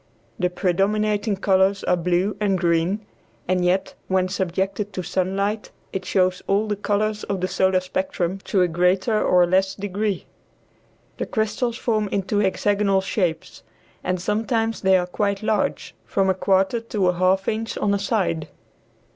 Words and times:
The 0.39 0.49
predominating 0.49 1.35
colors 1.37 1.83
are 1.83 1.95
blue 1.95 2.35
and 2.39 2.57
green, 2.57 3.05
and 3.47 3.63
yet 3.63 3.93
when 4.07 4.29
subjected 4.29 4.93
to 4.93 5.03
sunlight 5.03 5.69
it 5.93 6.05
shows 6.05 6.41
all 6.47 6.65
the 6.67 6.75
colors 6.75 7.23
of 7.25 7.39
the 7.39 7.47
solar 7.47 7.79
spectrum 7.81 8.39
to 8.45 8.63
a 8.63 8.67
greater 8.67 9.23
or 9.23 9.45
less 9.45 9.75
degree. 9.75 10.25
The 11.19 11.27
crystals 11.27 11.77
form 11.77 12.07
into 12.07 12.39
hexagonal 12.39 13.01
shapes, 13.01 13.61
and 14.03 14.19
sometimes 14.19 14.81
they 14.81 14.97
are 14.97 15.05
quite 15.05 15.43
large, 15.43 15.93
from 16.03 16.31
a 16.31 16.33
quarter 16.33 16.79
to 16.79 17.09
a 17.09 17.13
half 17.13 17.47
inch 17.47 17.77
on 17.77 17.93
a 17.93 17.99
side. 17.99 18.47